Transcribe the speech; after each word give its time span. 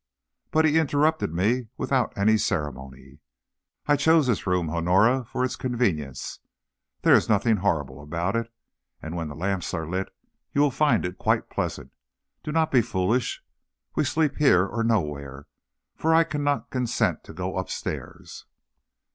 But 0.49 0.65
he 0.65 0.79
interrupted 0.79 1.31
me 1.31 1.67
without 1.77 2.11
any 2.17 2.35
ceremony. 2.35 3.19
"I 3.85 3.95
chose 3.95 4.25
this 4.25 4.47
room, 4.47 4.67
Honora, 4.67 5.23
for 5.25 5.45
its 5.45 5.55
convenience. 5.55 6.39
There 7.03 7.13
is 7.13 7.29
nothing 7.29 7.57
horrible 7.57 8.01
about 8.01 8.35
it, 8.35 8.51
and 8.99 9.15
when 9.15 9.27
the 9.27 9.35
lamps 9.35 9.75
are 9.75 9.87
lit 9.87 10.09
you 10.55 10.61
will 10.61 10.71
find 10.71 11.05
it 11.05 11.19
quite 11.19 11.51
pleasant. 11.51 11.91
Do 12.41 12.51
not 12.51 12.71
be 12.71 12.81
foolish. 12.81 13.43
We 13.93 14.03
sleep 14.03 14.37
here 14.37 14.65
or 14.65 14.83
nowhere, 14.83 15.45
for 15.95 16.15
I 16.15 16.23
cannot 16.23 16.71
consent 16.71 17.23
to 17.25 17.33
go 17.33 17.55
upstairs." 17.59 18.45